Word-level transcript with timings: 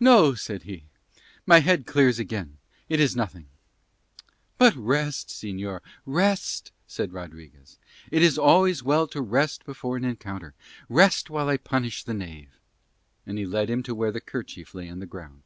"No, 0.00 0.30
no," 0.30 0.34
said 0.34 0.62
he. 0.62 0.84
"My 1.44 1.58
head 1.60 1.84
clears 1.84 2.18
again. 2.18 2.56
It 2.88 3.00
is 3.00 3.14
nothing." 3.14 3.48
"But 4.56 4.74
rest, 4.76 5.28
señor, 5.28 5.80
rest," 6.06 6.72
said 6.86 7.12
Rodriguez. 7.12 7.78
"It 8.10 8.22
is 8.22 8.38
always 8.38 8.82
well 8.82 9.06
to 9.08 9.20
rest 9.20 9.66
before 9.66 9.98
an 9.98 10.06
encounter. 10.06 10.54
Rest 10.88 11.28
while 11.28 11.50
I 11.50 11.58
punish 11.58 12.02
the 12.02 12.14
knave." 12.14 12.56
And 13.26 13.36
he 13.36 13.44
led 13.44 13.68
him 13.68 13.82
to 13.82 13.94
where 13.94 14.10
the 14.10 14.22
kerchief 14.22 14.74
lay 14.74 14.88
on 14.88 15.00
the 15.00 15.04
ground. 15.06 15.42